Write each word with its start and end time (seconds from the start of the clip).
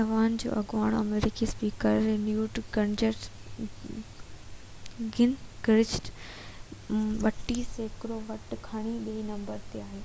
ايوان 0.00 0.34
جو 0.40 0.48
اڳوڻو 0.58 0.98
آمريڪي 1.04 1.46
اسپيڪر 1.46 2.04
نيوٽ 2.26 2.58
گنگرچ 2.76 3.24
32 7.24 7.72
سيڪڙو 7.72 8.20
ووٽ 8.30 8.56
کڻي 8.68 8.94
ٻئي 9.08 9.26
نمبر 9.32 9.66
تي 9.74 9.82
آيو 9.88 10.04